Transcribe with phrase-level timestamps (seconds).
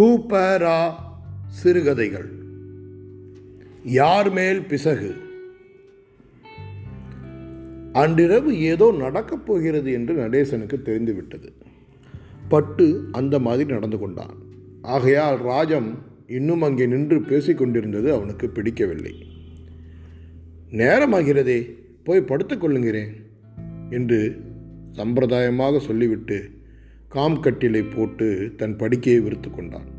[0.00, 0.92] கூப்பரா
[1.48, 2.28] சிறுகதைகள்.
[3.84, 5.14] யார் மேல் பிசகு?
[7.92, 11.52] அன்றிரவு ஏதோ நடக்கப் போகிறது என்று நடேசனுக்கு தெரிந்துவிட்டது.
[12.48, 14.36] பட்டு அந்த மாதிரி நடந்து கொண்டான்.
[14.82, 19.14] ஆகையால் ராஜம் இன்னும் அங்கே நின்று பேசிக் கொண்டிருந்தது அவனுக்கு பிடிக்கவில்லை.
[20.70, 21.74] நேரமாகிறதே
[22.04, 23.12] போய் படுத்துக்கொள்ளுங்கிறேன்
[23.90, 24.40] என்று
[24.92, 26.50] சம்பிரதாயமாக சொல்லிவிட்டு
[27.12, 29.89] காம்கட்டிலை போட்டு தன் படுக்கையை விரித்து கொண்டான்.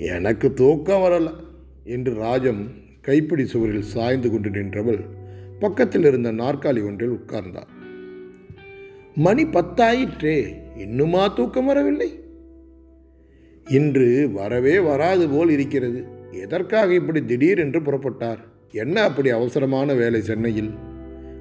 [0.00, 1.32] எனக்கு தூக்கம் வரல
[1.84, 2.66] என்று ராஜம்
[3.00, 5.04] கைப்பிடி சுவரில் சாய்ந்து கொண்டு நின்றவள்
[5.60, 7.66] பக்கத்தில் இருந்த நாற்காலி ஒன்றில் உட்கார்ந்தாள்.
[9.14, 12.20] மணி பத்தாயிற்றே இன்னுமா தூக்கம் வரவில்லை?
[13.68, 16.04] இன்று வரவே வராது போல் இருக்கிறது.
[16.32, 18.38] எதற்காக இப்படி திடீரென்று புறப்பட்டார்?
[18.72, 20.70] என்ன அப்படி அவசரமான வேலை சென்னையில்?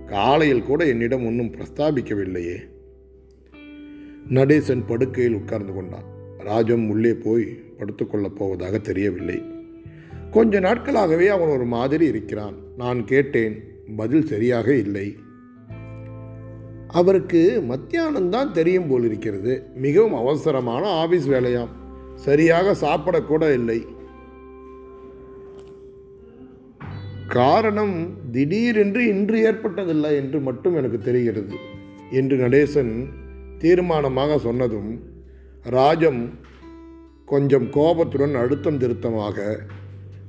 [0.05, 2.58] காலையில் கூட என்னிடம் ஒன்றும் பிரஸ்தாபிக்கவில்லையே.
[4.30, 6.05] நடேசன் படுக்கையில் உட்கார்ந்து கொண்டான்.
[6.38, 9.42] ராஜம் உள்ளே போய் படுத்துக்கொள்ளப் போவதாக தெரியவில்லை.
[10.31, 12.56] கொஞ்ச நாட்களாகவே அவன் ஒரு மாதிரி இருக்கிறான்.
[12.78, 13.64] நான் கேட்டேன்
[13.95, 15.16] பதில் சரியாக இல்லை.
[16.88, 19.64] அவருக்கு மத்தியானம்தான் தெரியும் போல் இருக்கிறது.
[19.75, 21.67] மிகவும் அவசரமான ஆபீஸ் வேலையாம்.
[22.16, 23.86] சரியாக சாப்பிடக்கூட இல்லை.
[27.28, 31.56] காரணம் திடீரென்று இன்று ஏற்பட்டதில்லை என்று மட்டும் எனக்கு தெரிகிறது.
[32.12, 33.06] என்று நடேசன்
[33.58, 35.00] தீர்மானமாக சொன்னதும்
[35.64, 36.30] ராஜம்
[37.28, 39.59] கொஞ்சம் கோபத்துடன் அழுத்தம் திருத்தமாக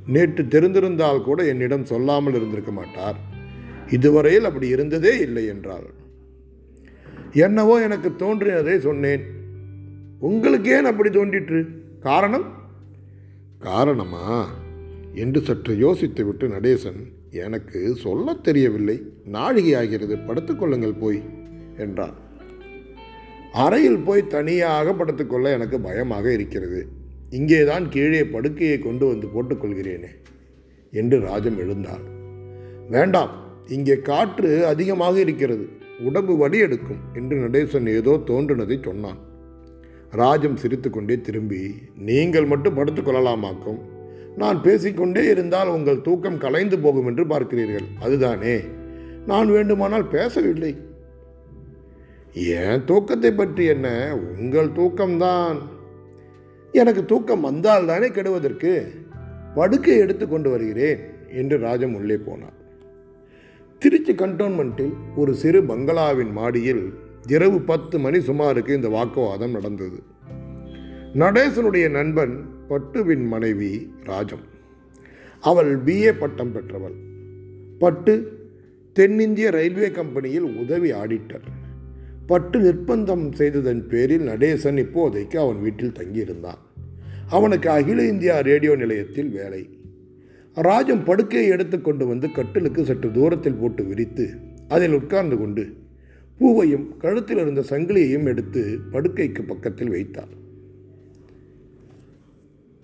[0.07, 3.17] நேற்று தெரிந்திருந்தால் கூட என்னிடம் சொல்லாமல் இருந்திருக்க மாட்டார்.
[3.91, 5.91] இதுவரையில் அப்படி இருந்ததே இல்லை என்றாள்.
[7.33, 9.21] என்னவோ எனக்கு தோன்றினதை சொன்னேன்.
[10.19, 11.67] உங்களுக்கு ஏன் அப்படி தோன்றிற்று?
[12.01, 12.53] காரணம்?
[13.59, 14.51] காரணமா?
[15.15, 19.03] என்று சற்று யோசித்துவிட்டு நடேசன் எனக்கு சொல்லத் தெரியவில்லை.
[19.25, 21.23] நாழிகை ஆகிறது படுத்துக்கொள்ளுங்கள் போய்
[21.77, 22.27] என்றான்.
[23.53, 26.98] அறையில் போய் தனியாக படுத்துக்கொள்ள எனக்கு பயமாக இருக்கிறது.
[27.33, 30.11] இங்கேதான் கீழே படுக்கையை கொண்டு வந்து போட்டுக்கொள்கிறேனே
[30.93, 32.05] என்று ராஜம் எழுந்தாள்.
[32.91, 33.33] வேண்டாம்
[33.69, 35.69] இங்கே காற்று அதிகமாக இருக்கிறது
[36.01, 39.21] உடம்பு வடி எடுக்கும் என்று நடேசன் ஏதோ தோன்றினதை சொன்னான்.
[40.11, 43.81] ராஜம் சிரித்துக்கொண்டே திரும்பி நீங்கள் மட்டும் படுத்துக்கொள்ளலாமாக்கும்
[44.37, 48.61] நான் பேசிக்கொண்டே இருந்தால் உங்கள் தூக்கம் கலைந்து போகும் என்று பார்க்கிறீர்கள் அதுதானே?
[49.27, 50.77] நான் வேண்டுமானால் பேசவில்லை.
[52.35, 54.17] என் தூக்கத்தை பற்றி என்ன?
[54.17, 55.59] உங்கள் தூக்கம்தான்.
[56.73, 58.91] எனக்கு தூக்கம் வந்தால் தானே கெடுவதற்கு?
[59.55, 60.99] படுக்கை எடுத்து கொண்டு வருகிறேன்
[61.29, 62.57] என்று ராஜம் உள்ளே போனார்
[63.79, 66.93] திருச்சி கண்டோன்மெண்ட்டில் ஒரு சிறு பங்களாவின் மாடியில்
[67.27, 70.03] இரவு பத்து மணி சுமாருக்கு இந்த வாக்குவாதம் நடந்தது.
[71.15, 74.45] நடேசனுடைய நண்பன் பட்டுவின் மனைவி ராஜம்.
[75.41, 76.95] அவள் பிஏ பட்டம் பெற்றவள்.
[77.79, 78.39] பட்டு
[78.93, 81.58] தென்னிந்திய ரயில்வே கம்பெனியில் உதவி ஆடிட்டர்.
[82.29, 86.59] பட்டு நிர்பந்தம் செய்ததன் பேரில் நடேசன் இப்போதைக்கு அவன் வீட்டில் தங்கியிருந்தான்.
[87.29, 89.69] அவனுக்கு அகில இந்தியா ரேடியோ நிலையத்தில் வேலை.
[90.55, 94.31] ராஜம் படுக்கையை எடுத்துக்கொண்டு வந்து கட்டிலுக்கு சற்று தூரத்தில் போட்டு விரித்து
[94.69, 95.77] அதில் உட்கார்ந்து கொண்டு
[96.39, 100.37] பூவையும் கழுத்தில் இருந்த சங்கிலியையும் எடுத்து படுக்கைக்கு பக்கத்தில் வைத்தார்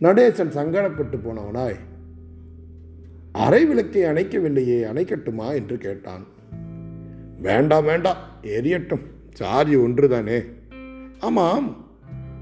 [0.00, 1.76] நடேசன் சங்கடப்பட்டு போனவனாய்
[3.32, 5.54] அரை விளக்கை அணைக்கவில்லையே அணைக்கட்டுமா?
[5.54, 6.24] என்று கேட்டான்.
[7.42, 9.12] வேண்டாம் வேண்டாம் எரியட்டும்.
[9.34, 10.40] சாதி ஒன்று தானே
[11.18, 11.76] ஆமாம்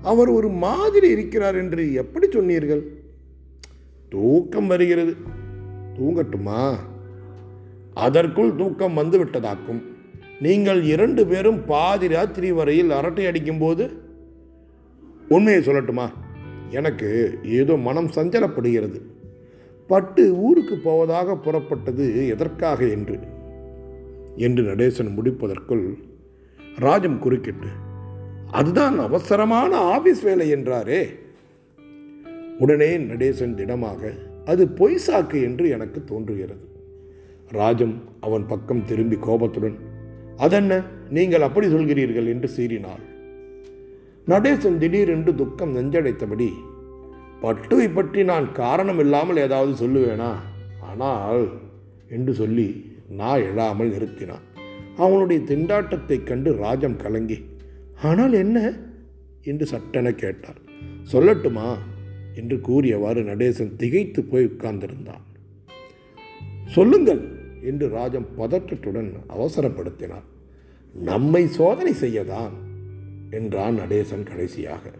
[0.02, 2.82] அவர் ஒரு மாதிரி இருக்கிறார் என்று எப்படி சொன்னீர்கள்?
[4.08, 5.16] தூக்கம் வருகிறது.
[5.98, 6.76] தூங்கட்டுமா?
[7.94, 9.82] அதற்குள் தூக்கம் வந்து விட்டதாக்கும்
[10.40, 13.90] நீங்கள் இரண்டு பேரும் பாதி ராத்திரி வரையில் அரட்டை அடிக்கும்போது
[15.28, 16.10] உண்மையை சொல்லட்டுமா?
[16.70, 19.00] எனக்கு ஏதோ மனம் சஞ்சலப்படுகிறது.
[19.86, 23.18] பட்டு ஊருக்கு போவதாக புறப்பட்டது எதற்காக என்று?
[24.36, 26.10] என்று நடேசன் முடிப்பதற்குள்
[26.78, 27.70] ராஜம் குறுக்கிட்டு
[28.50, 31.02] அதுதான் அவசரமான ஆபீஸ் வேலை என்றாரே.
[32.58, 34.12] உடனே நடேசன் திடமாக
[34.44, 36.64] அது பொய் சாக்கு என்று எனக்கு தோன்றுகிறது.
[37.50, 39.78] ராஜம் அவன் பக்கம் திரும்பி கோபத்துடன்
[40.36, 40.82] அதென்ன?
[41.10, 43.02] நீங்கள் அப்படி சொல்கிறீர்கள் என்று சீறினாள்.
[44.26, 46.50] நடேசன் திடீரென்று துக்கம் நெஞ்சடைத்தபடி
[47.42, 50.32] பட்டுவை பற்றி நான் காரணம் இல்லாமல் ஏதாவது சொல்லுவேனா?
[50.80, 51.48] ஆனால்
[52.08, 52.68] என்று சொல்லி
[53.08, 54.46] நான் எழாமல் நிறுத்தினான்.
[54.96, 57.44] அவனுடைய திண்டாட்டத்தைக் கண்டு ராஜம் கலங்கி
[58.02, 58.78] ஆனால் என்ன?
[59.42, 60.56] என்று சட்டென கேட்டார்
[61.12, 61.76] சொல்லட்டுமா?
[62.34, 65.22] என்று கூறியவாறு நடேசன் திகைத்து போய் உட்கார்ந்திருந்தான்.
[66.66, 67.20] சொல்லுங்கள்
[67.62, 70.22] என்று ராஜம் பதற்றத்துடன் அவசரப்படுத்தினார்
[70.94, 72.50] நம்மை சோதனை செய்யதான்
[73.30, 74.90] என்றான் நடேசன் கடைசியாக.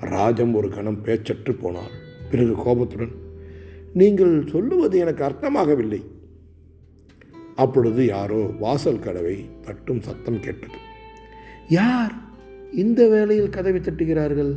[0.00, 1.92] ராஜம் ஒரு கணம் பேச்சற்று போனார்
[2.30, 3.12] பிறகு கோபத்துடன்
[3.92, 6.02] நீங்கள் சொல்லுவது எனக்கு அர்த்தமாகவில்லை.
[7.64, 10.78] அப்பொழுது யாரோ வாசல் கதவை தட்டும் சத்தம் கேட்டது.
[11.68, 12.14] யார்
[12.72, 14.52] இந்த வேளையில் கதவை தட்டுகிறார்கள்?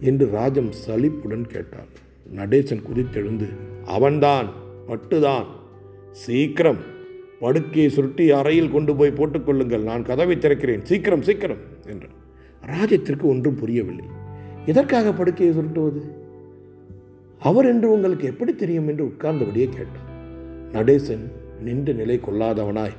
[0.00, 1.90] என்று ராஜம் சலிப்புடன் கேட்டார்
[2.36, 3.48] நடேசன் குதித்தெழுந்து
[3.86, 4.48] அவன்தான்
[4.86, 5.46] பட்டுதான்.
[6.24, 6.82] சீக்கிரம்
[7.40, 10.82] படுக்கையை சுருட்டி அறையில் கொண்டு போய் போட்டுக்கொள்ளுங்கள் நான் கதவை திறக்கிறேன்.
[10.82, 11.64] சீக்கிரம் சீக்கிரம்.
[11.86, 12.16] என்றார்
[12.66, 14.06] ராஜத்திற்கு ஒன்றும் புரியவில்லை.
[14.66, 16.00] எதற்காக படுக்கையை சுருட்டுவது?
[17.40, 18.88] அவர் என்று உங்களுக்கு எப்படி தெரியும்?
[18.88, 20.06] என்று உட்கார்ந்தபடியே கேட்டார்
[20.72, 21.26] நடேசன்
[21.60, 22.92] நின்று நிலை கொள்ளாதவனாய்.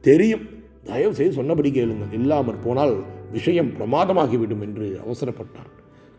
[0.00, 0.48] தெரியும்
[0.84, 2.18] தயவு செய்து சொன்னபடி கேளுங்கள்.
[2.18, 5.70] இல்லாமற் போனால் விஷயம் பிரமாதமாகிவிடும் என்று அவசரப்பட்டான்.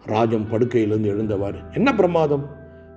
[0.05, 2.49] ராஜம் படுக்கையிலிருந்து எழுந்தவாறு என்ன பிரமாதம்?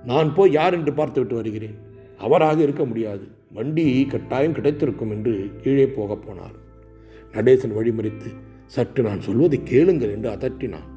[0.05, 1.77] நான் போய் யார் என்று பார்த்துவிட்டு வருகிறேன்.
[2.17, 3.27] அவராக இருக்க முடியாது.
[3.53, 6.59] வண்டி கட்டாயம் கிடைத்திருக்கும் என்று கீழே போகப் போனார்.
[7.35, 10.89] நடேசன் வழிமறித்து சற்று நான் சொல்வதை கேளுங்கள் என்று அதட்டினான்.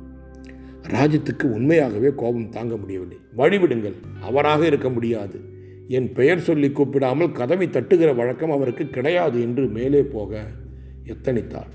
[0.82, 3.18] ராஜத்துக்கு உண்மையாகவே கோபம் தாங்க முடியவில்லை.
[3.36, 3.94] வழிவிடுங்கள்.
[4.20, 5.40] அவராக இருக்க முடியாது.
[5.88, 10.46] என் பெயர் சொல்லி கூப்பிடாமல் கதவை தட்டுகிற வழக்கம் அவருக்கு கிடையாது என்று மேலே போக
[11.04, 11.72] எத்தனித்தார்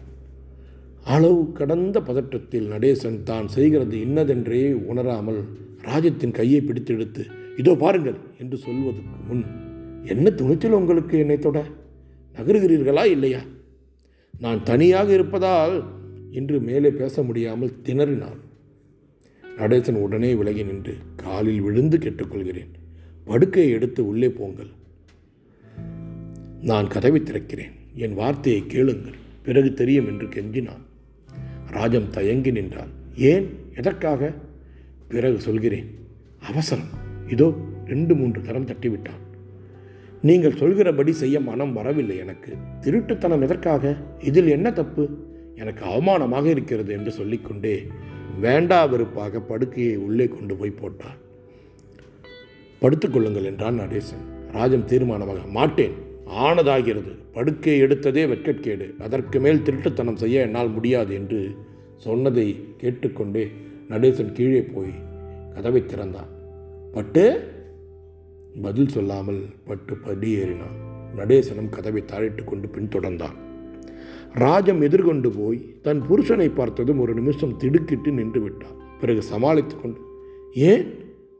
[1.04, 5.44] அளவு கடந்த பதற்றத்தில் நடேசன் தான் செய்கிறது இன்னதென்றே உணராமல்
[5.82, 7.26] ராஜத்தின் கையை பிடித்தெடுத்து
[7.58, 9.46] இதோ பாருங்கள் என்று சொல்வதற்கு முன்
[10.04, 11.64] என்ன துணிச்சல் உங்களுக்கு என்னை தொட?
[12.38, 13.40] நகருகிறீர்களா இல்லையா?
[14.40, 15.84] நான் தனியாக இருப்பதால்
[16.32, 18.40] இன்று மேலே பேச முடியாமல் திணறினான்
[19.58, 22.79] நடேசன் உடனே விலகி நின்று காலில் விழுந்து கேட்டுக்கொள்கிறேன்.
[23.30, 24.70] படுக்கையை எடுத்து உள்ளே போங்கள்.
[26.62, 27.74] நான் கதவை திறக்கிறேன்.
[27.94, 29.18] என் வார்த்தையை கேளுங்கள்.
[29.44, 30.84] பிறகு தெரியும் என்று கெஞ்சினான்.
[31.72, 32.90] ராஜம் தயங்கி நின்றான்.
[33.16, 33.48] ஏன்?
[33.76, 34.34] எதற்காக?
[35.08, 35.88] பிறகு சொல்கிறேன்.
[36.40, 36.90] அவசரம்.
[37.28, 37.54] இதோ
[37.86, 39.24] ரெண்டு மூன்று தரம் தட்டிவிட்டான்.
[40.22, 42.56] நீங்கள் சொல்கிறபடி செய்ய மனம் வரவில்லை எனக்கு.
[42.82, 43.96] திருட்டுத்தனம் எதற்காக?
[44.20, 45.10] இதில் என்ன தப்பு?
[45.56, 47.88] எனக்கு அவமானமாக இருக்கிறது என்று சொல்லிக்கொண்டே
[48.40, 51.28] வேண்டா வெறுப்பாக படுக்கையை உள்ளே கொண்டு போய் போட்டான்.
[52.82, 54.24] படுத்துக்கொள்ளுங்கள் என்றான் நடேசன்.
[54.52, 55.96] ராஜம் தீர்மானமாக மாட்டேன்.
[56.28, 57.12] ஆனதாகிறது.
[57.32, 61.56] படுக்கை எடுத்ததே வெட்கட்கேடு அதற்கு மேல் திருட்டுத்தனம் செய்ய என்னால் முடியாது என்று
[61.96, 63.52] சொன்னதை கேட்டுக்கொண்டே
[63.90, 64.94] நடேசன் கீழே போய்
[65.54, 66.30] கதவை திறந்தான்.
[66.94, 67.24] பட்டு?
[68.62, 70.78] பதில் சொல்லாமல் பட்டு படி ஏறினான்.
[71.18, 73.38] நடேசனும் கதவை தாழிட்டு கொண்டு பின்தொடர்ந்தான்
[74.34, 78.76] ராஜம் எதிர்கொண்டு போய் தன் புருஷனை பார்த்ததும் ஒரு நிமிஷம் திடுக்கிட்டு நின்று விட்டான்.
[79.00, 80.00] பிறகு சமாளித்து கொண்டு
[80.54, 80.86] ஏன்?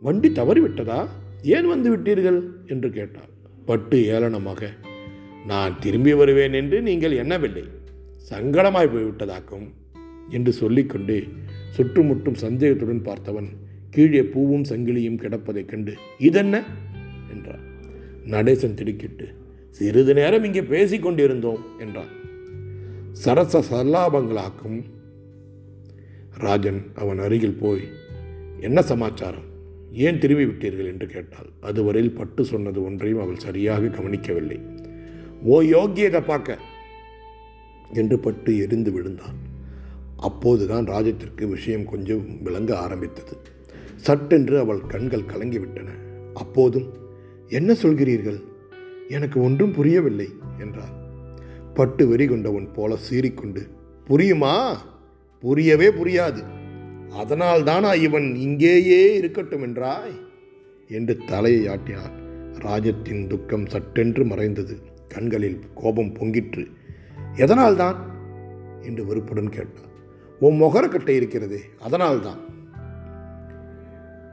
[0.02, 1.08] வண்டி தவறிவிட்டதா?
[1.44, 2.44] ஏன் வந்து விட்டீர்கள்?
[2.68, 3.30] என்று கேட்டார்.
[3.66, 4.68] பட்டு ஏளனமாக
[5.46, 7.64] நான் திரும்பி வருவேன் என்று நீங்கள் எண்ணவில்லை.
[8.30, 9.68] சங்கடமாய் போய்விட்டதாக்கும்
[10.30, 11.24] என்று சொல்லிக்கொண்டு
[11.70, 13.48] சுற்றுமுற்றும் சந்தேகத்துடன் பார்த்தவன்
[13.90, 16.64] கீழே பூவும் சங்கிலியும் கிடப்பதைக் கண்டு இதென்ன?
[17.32, 17.64] என்றான்.
[18.26, 19.28] நடேசன் திடுக்கிட்டு
[19.70, 22.12] சிறிது நேரம் இங்கே பேசிக்கொண்டிருந்தோம் என்றார் என்றான்.
[23.12, 24.84] சரச சல்லாபங்களாக்கும்
[26.38, 27.82] ராஜன் அவன் அருகில் போய்
[28.60, 29.49] என்ன சமாச்சாரம்?
[29.92, 31.50] ஏன் திரும்பி விட்டீர்கள் என்று கேட்டாள்.
[31.62, 34.60] அதுவரையில் பட்டு சொன்னது ஒன்றையும் அவள் சரியாக கவனிக்கவில்லை.
[35.44, 36.58] ஓ யோக்கியதை பார்க்க
[37.94, 39.38] என்று பட்டு எரிந்து விழுந்தான்.
[40.16, 43.38] அப்போதுதான் ராஜத்திற்கு விஷயம் கொஞ்சம் விளங்க ஆரம்பித்தது.
[43.96, 45.88] சட்டென்று அவள் கண்கள் கலங்கிவிட்டன.
[46.34, 46.94] அப்போதும்
[47.50, 48.44] என்ன சொல்கிறீர்கள்?
[49.10, 50.98] எனக்கு ஒன்றும் புரியவில்லை என்றார்
[51.74, 53.62] பட்டு வெறி கொண்டவன் போல சீறிக்கொண்டு
[54.10, 54.78] புரியுமா?
[55.40, 56.44] புரியவே புரியாது.
[57.12, 60.28] அதனால் தானா இவன் இங்கேயே இருக்கட்டும் என்றாய்
[60.90, 62.16] என்று தலையை ஆட்டினான்.
[62.54, 64.78] ராஜத்தின் துக்கம் சட்டென்று மறைந்தது.
[65.08, 66.72] கண்களில் கோபம் பொங்கிற்று.
[67.36, 67.96] எதனால்தான்?
[68.82, 69.90] என்று வெறுப்புடன் கேட்டான்.
[70.40, 72.48] உன் முகரக்கட்டை இருக்கிறதே அதனால்தான்.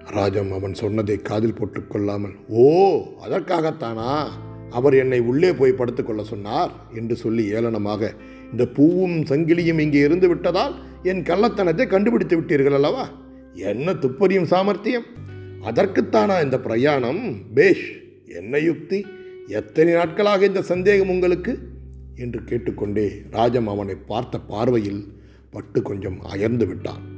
[0.06, 4.26] ராஜம் அவன் சொன்னதை காதில் போட்டுக்கொள்ளாமல் ஓ அதற்காகத்தானா?
[4.70, 8.10] அவர் என்னை உள்ளே போய் படுத்துக்கொள்ள சொன்னார் என்று சொல்லி ஏளனமாக
[8.50, 13.10] இந்த பூவும் சங்கிலியும் இங்கே இருந்து விட்டதால் என் கள்ளத்தனத்தை கண்டுபிடித்து விட்டீர்கள் அல்லவா?
[13.54, 15.04] என்ன துப்பறியும் சாமர்த்தியம்?
[15.62, 17.34] அதற்குத்தானா இந்த பிரயாணம்?
[17.54, 17.92] பேஷ்
[18.26, 19.06] என்ன யுக்தி.
[19.46, 21.58] எத்தனை நாட்களாக இந்த சந்தேகம் உங்களுக்கு?
[22.16, 25.14] என்று கேட்டுக்கொண்டே ராஜம் அவனை பார்த்த பார்வையில்
[25.50, 27.14] பட்டு கொஞ்சம் அயர்ந்து விட்டான்.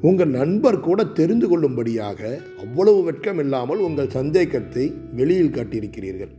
[0.00, 6.30] உங்கள் நண்பர் கூட தெரிந்து கொள்ளும்படியாக அவ்வளவு வெட்கம் இல்லாமல் உங்கள் சந்தேகத்தை வெளியில் காட்டியிருக்கிறீர்கள்.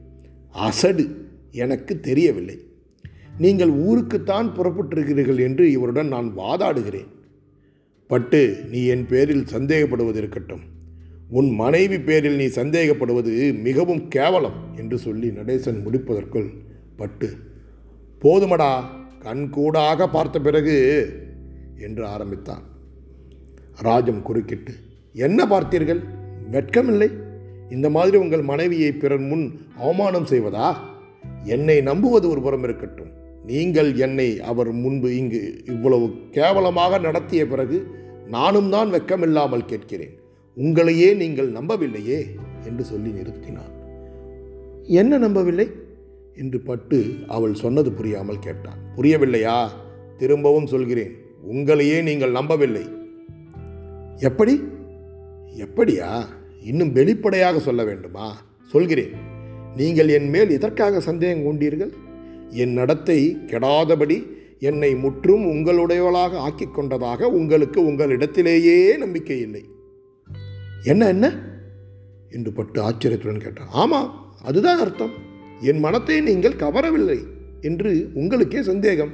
[0.52, 2.60] அசடு எனக்கு தெரியவில்லை.
[3.40, 7.08] நீங்கள் ஊருக்குத்தான் புறப்பட்டிருக்கிறீர்கள் என்று இவருடன் நான் வாதாடுகிறேன்.
[8.08, 10.60] பட்டு நீ என் பேரில் சந்தேகப்படுவது இருக்கட்டும்.
[11.30, 16.50] உன் மனைவி பேரில் நீ சந்தேகப்படுவது மிகவும் கேவலம் என்று சொல்லி நடேசன் முடிப்பதற்குள்
[16.96, 17.30] பட்டு
[18.22, 18.72] போதுமடா
[19.20, 20.76] கண் கூடாக பார்த்த பிறகு
[21.82, 22.64] என்று ஆரம்பித்தான்.
[23.82, 24.74] ராஜம் குறுக்கிட்டு
[25.14, 26.02] என்ன பார்த்தீர்கள்?
[26.52, 27.10] வெட்கமில்லை?
[27.72, 29.46] இந்த மாதிரி உங்கள் மனைவியை பிறர் முன்
[29.78, 30.76] அவமானம் செய்வதா?
[31.44, 33.28] என்னை நம்புவது ஒரு புறம் இருக்கட்டும்.
[33.46, 37.88] நீங்கள் என்னை அவர் முன்பு இங்கு இவ்வளவு கேவலமாக நடத்திய பிறகு
[38.28, 40.20] நானும் தான் வெட்கமில்லாமல் கேட்கிறேன்.
[40.58, 42.26] உங்களையே நீங்கள் நம்பவில்லையே?
[42.66, 43.72] என்று சொல்லி நிறுத்தினான்.
[44.84, 45.72] என்ன நம்பவில்லை?
[46.36, 48.78] என்று பட்டு அவள் சொன்னது புரியாமல் கேட்டான்.
[48.96, 49.70] புரியவில்லையா?
[50.18, 51.12] திரும்பவும் சொல்கிறேன்.
[51.52, 52.90] உங்களையே நீங்கள் நம்பவில்லை.
[54.16, 54.64] எப்படி?
[55.58, 56.26] எப்படியா?
[56.64, 58.42] இன்னும் வெளிப்படையாக சொல்ல வேண்டுமா?
[58.66, 59.12] சொல்கிறேன்.
[59.76, 61.94] நீங்கள் என் மேல் எதற்காக சந்தேகம் கொண்டீர்கள்?
[62.50, 64.26] என் நடத்தை கெடாதபடி
[64.60, 69.66] என்னை முற்றும் உங்களுடையவளாக ஆக்கிக் கொண்டதாக உங்களுக்கு உங்களிடத்திலேயே நம்பிக்கை இல்லை.
[70.84, 71.40] என்ன என்ன?
[72.30, 73.68] என்று பட்டு ஆச்சரியத்துடன் கேட்டார்.
[73.72, 75.12] ஆமாம் அதுதான் அர்த்தம்.
[75.62, 77.20] என் மனத்தை நீங்கள் கவரவில்லை
[77.62, 79.12] என்று உங்களுக்கே சந்தேகம்.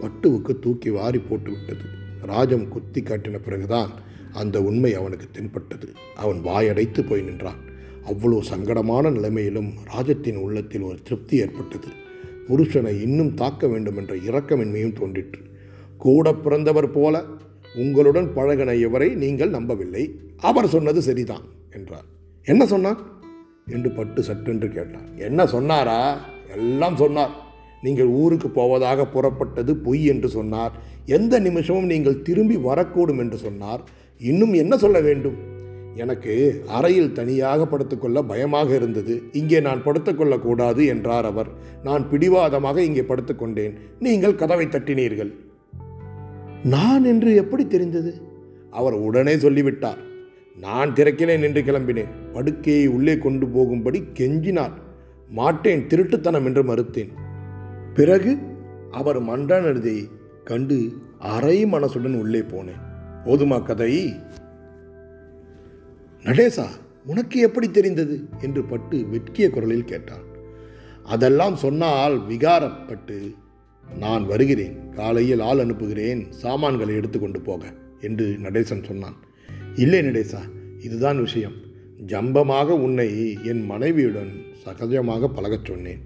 [0.00, 1.84] பட்டுவுக்கு தூக்கி வாரி போட்டு விட்டது.
[2.22, 3.90] ராஜம் குத்தி காட்டின பிறகுதான்
[4.32, 5.92] அந்த உண்மை அவனுக்கு தென்பட்டது.
[6.14, 7.66] அவன் வாயடைத்து போய் நின்றான்.
[8.06, 12.06] அவ்வளோ சங்கடமான நிலைமையிலும் ராஜத்தின் உள்ளத்தில் ஒரு திருப்தி ஏற்பட்டது.
[12.48, 15.40] புருஷனை இன்னும் தாக்க வேண்டும் என்ற இரக்கமின்மையும் தோன்றிற்று.
[15.98, 17.24] கூட பிறந்தவர் போல
[17.74, 20.18] உங்களுடன் பழகின இவரை நீங்கள் நம்பவில்லை.
[20.36, 22.04] அவர் சொன்னது சரிதான் என்றார்.
[22.44, 22.98] என்ன சொன்னார்?
[23.66, 25.14] என்று பட்டு சட்டென்று கேட்டார்.
[25.16, 26.20] என்ன சொன்னாரா?
[26.52, 27.46] எல்லாம் சொன்னார்.
[27.82, 30.72] நீங்கள் ஊருக்கு போவதாக புறப்பட்டது பொய் என்று சொன்னார்.
[31.06, 33.80] எந்த நிமிஷமும் நீங்கள் திரும்பி வரக்கூடும் என்று சொன்னார்.
[34.18, 35.47] இன்னும் என்ன சொல்ல வேண்டும்?
[35.98, 36.34] எனக்கு
[36.68, 39.14] அறையில் தனியாக படுத்துக்கொள்ள பயமாக இருந்தது.
[39.32, 41.50] இங்கே நான் படுத்துக்கொள்ளக்கூடாது என்றார் அவர்.
[41.84, 43.74] நான் பிடிவாதமாக இங்கே படுத்துக்கொண்டேன்.
[44.06, 45.32] நீங்கள் கதவை தட்டினீர்கள்.
[46.74, 48.12] நான் என்று எப்படி தெரிந்தது?
[48.70, 50.00] அவர் உடனே சொல்லிவிட்டார்.
[50.58, 52.12] நான் திறக்கிறேன் என்று கிளம்பினேன்.
[52.32, 54.74] படுக்கையை உள்ளே கொண்டு போகும்படி கெஞ்சினார்.
[55.30, 57.12] மாட்டேன் திருட்டுத்தனம் என்று மறுத்தேன்.
[57.94, 58.32] பிறகு
[58.90, 59.96] அவர் மன்றானதை
[60.44, 60.78] கண்டு
[61.34, 62.82] அரை மனசுடன் உள்ளே போனேன்.
[63.24, 63.92] போதுமா கதை?
[66.28, 66.68] நடேசா
[67.06, 68.28] உனக்கு எப்படி தெரிந்தது?
[68.40, 70.24] என்று பட்டு வெட்கிய குரலில் கேட்டான்.
[71.04, 73.34] அதெல்லாம் சொன்னால் விகாரப்பட்டு
[73.98, 74.90] நான் வருகிறேன்.
[74.90, 76.26] காலையில் ஆள் அனுப்புகிறேன்.
[76.30, 79.16] சாமான்களை எடுத்துக்கொண்டு போக என்று நடேசன் சொன்னான்.
[79.74, 80.40] இல்லை நடேசா
[80.80, 81.52] இதுதான் விஷயம்.
[82.06, 84.32] ஜம்பமாக உன்னை என் மனைவியுடன்
[84.64, 86.00] சகஜமாக பழகச் சொன்னேன்.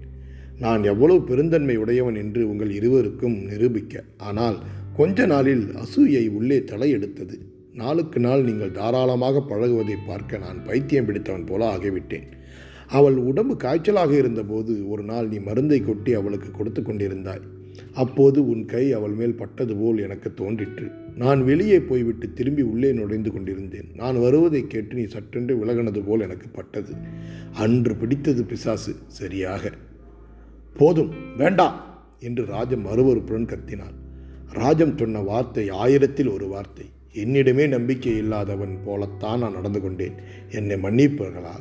[0.59, 4.03] நான் எவ்வளவு பெருந்தன்மை உடையவன் என்று உங்கள் இருவருக்கும் நிரூபிக்க.
[4.17, 4.63] ஆனால்
[4.95, 11.77] கொஞ்ச நாளில் அசூயை உள்ளே தலையெடுத்தது நாளுக்கு நாள் நீங்கள் தாராளமாக பழகுவதை பார்க்க நான் பைத்தியம் பிடித்தவன் போல
[11.77, 12.27] ஆகிவிட்டேன்.
[12.87, 17.43] அவள் உடம்பு காய்ச்சலாக இருந்தபோது ஒரு நாள் நீ மருந்தை கொட்டி அவளுக்கு கொடுத்து கொண்டிருந்தாய்.
[17.93, 20.87] அப்போது உன் கை அவள் மேல் பட்டது போல் எனக்கு தோன்றிற்று.
[21.15, 23.89] நான் வெளியே போய்விட்டு திரும்பி உள்ளே நுழைந்து கொண்டிருந்தேன்.
[23.95, 26.93] நான் வருவதை கேட்டு நீ சட்டென்று விலகினது போல் எனக்கு பட்டது.
[27.53, 28.93] அன்று பிடித்தது பிசாசு.
[29.07, 29.71] சரியாக.
[30.77, 31.77] போதும் வேண்டாம்
[32.19, 33.97] என்று ராஜம் மறுவறுப்புடன் கத்தினான்
[34.53, 36.85] ராஜம் சொன்ன வார்த்தை ஆயிரத்தில் ஒரு வார்த்தை.
[37.13, 40.13] என்னிடமே நம்பிக்கை இல்லாதவன் போலத்தான் நான் நடந்து கொண்டேன்.
[40.49, 41.55] என்னை மன்னிப்பார்களா?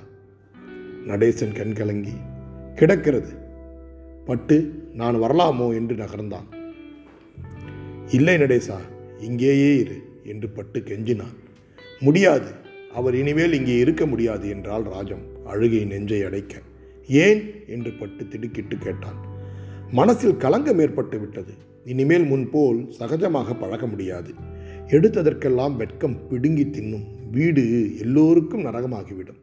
[1.06, 2.12] நடேசன் கண் கலங்கி
[2.74, 3.30] கிடக்கிறது.
[4.24, 5.74] பட்டு நான் வரலாமோ?
[5.74, 6.74] என்று நகர்ந்தான்.
[8.08, 8.76] இல்லை நடேசா
[9.20, 11.34] இங்கேயே இரு என்று பட்டு கெஞ்சினான்.
[12.00, 12.50] முடியாது.
[12.94, 16.56] அவர் இனிமேல் இங்கே இருக்க முடியாது என்றால் ராஜம் அழுகை நெஞ்சை அடைக்க.
[17.08, 17.54] ஏன்?
[17.66, 19.26] என்று பட்டு திடுக்கிட்டு கேட்டான்.
[19.90, 21.52] மனசில் கலங்கம் ஏற்பட்டு விட்டது.
[21.84, 24.34] இனிமேல் முன்போல் சகஜமாக பழக முடியாது.
[24.92, 27.04] எடுத்ததற்கெல்லாம் வெட்கம் பிடுங்கி தின்னும்.
[27.30, 29.40] வீடு எல்லோருக்கும் நரகமாகிவிடும்.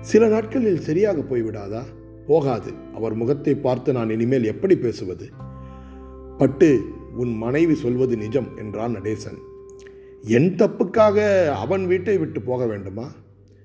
[0.00, 1.82] சில நாட்களில் சரியாக போய்விடாதா?
[2.26, 2.72] போகாது.
[2.94, 5.28] அவர் முகத்தை பார்த்து நான் இனிமேல் எப்படி பேசுவது?
[6.38, 6.80] பட்டு
[7.16, 9.38] உன் மனைவி சொல்வது நிஜம் என்றான் நடேசன்.
[10.22, 13.10] என் தப்புக்காக அவன் வீட்டை விட்டு போக வேண்டுமா?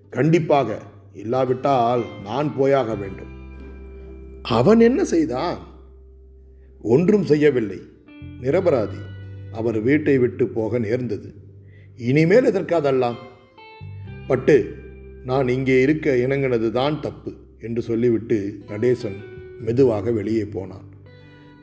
[0.10, 0.82] கண்டிப்பாக.
[1.14, 3.32] இல்லாவிட்டால் நான் போயாக வேண்டும்.
[4.42, 5.58] அவன் என்ன செய்தான்?
[6.82, 7.80] ஒன்றும் செய்யவில்லை.
[8.42, 9.10] நிரபராதி.
[9.52, 11.34] அவர் வீட்டை விட்டு போக நேர்ந்தது.
[11.98, 13.16] இனிமேல் எதற்காதெல்லாம்?
[14.28, 14.76] பட்டு
[15.26, 19.16] நான் இங்கே இருக்க இணங்கினது தான் தப்பு என்று சொல்லிவிட்டு நடேசன்
[19.60, 20.86] மெதுவாக வெளியே போனான்.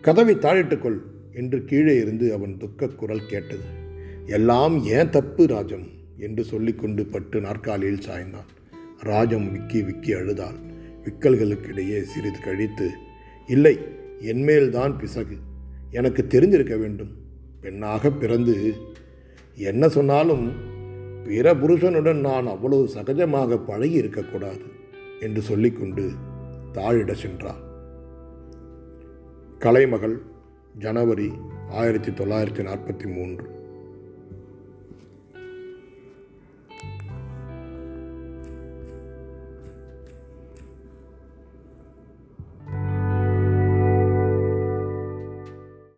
[0.00, 0.98] கதவை தாழிட்டுக்கொள்
[1.32, 3.62] என்று கீழே இருந்து அவன் துக்கக் குரல் கேட்டது.
[4.26, 5.96] எல்லாம் ஏன் தப்பு ராஜம்?
[6.18, 8.46] என்று சொல்லிக்கொண்டு பட்டு நாற்காலியில் சாய்ந்தான்.
[8.98, 10.54] ராஜம் விக்கி விக்கி அழுதாள்.
[11.04, 12.90] விக்கல்களுக்கிடையே சிறிது கழித்து
[13.46, 13.78] இல்லை
[14.20, 15.36] என்மேல்தான் பிசகு.
[15.90, 17.26] எனக்கு தெரிஞ்சிருக்க வேண்டும்.
[17.60, 18.74] பெண்ணாக பிறந்து
[19.56, 20.52] என்ன சொன்னாலும்
[21.24, 24.62] பிற புருஷனுடன் நான் அவ்வளவு சகஜமாக பழகி இருக்கக்கூடாது
[25.20, 26.10] என்று சொல்லிக்கொண்டு
[26.72, 27.66] தாழிட சென்றார்
[29.58, 30.22] கலைமகள்
[30.78, 31.30] ஜனவரி
[31.70, 33.57] ஆயிரத்தி தொள்ளாயிரத்தி நாற்பத்தி மூன்று.